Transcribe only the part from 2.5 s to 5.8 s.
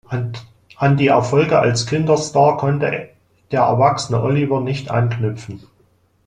konnte der erwachsene Oliver nicht anknüpfen.